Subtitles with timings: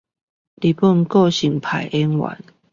[0.55, 2.43] 日本個性派俳優